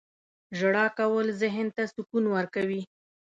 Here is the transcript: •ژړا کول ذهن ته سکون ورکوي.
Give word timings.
•ژړا 0.57 0.85
کول 0.99 1.27
ذهن 1.41 1.67
ته 1.75 1.83
سکون 1.93 2.23
ورکوي. 2.29 2.81